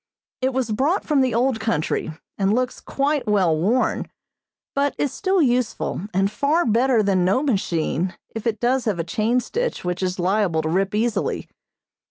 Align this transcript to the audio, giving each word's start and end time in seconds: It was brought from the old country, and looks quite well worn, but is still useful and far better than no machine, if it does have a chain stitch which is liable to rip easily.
It 0.41 0.51
was 0.51 0.71
brought 0.71 1.03
from 1.05 1.21
the 1.21 1.35
old 1.35 1.59
country, 1.59 2.11
and 2.35 2.55
looks 2.55 2.81
quite 2.81 3.27
well 3.27 3.55
worn, 3.55 4.07
but 4.73 4.95
is 4.97 5.13
still 5.13 5.43
useful 5.43 6.01
and 6.11 6.31
far 6.31 6.65
better 6.65 7.03
than 7.03 7.23
no 7.23 7.43
machine, 7.43 8.15
if 8.33 8.47
it 8.47 8.59
does 8.59 8.85
have 8.85 8.97
a 8.97 9.03
chain 9.03 9.41
stitch 9.41 9.85
which 9.85 10.01
is 10.01 10.17
liable 10.17 10.63
to 10.63 10.69
rip 10.69 10.95
easily. 10.95 11.47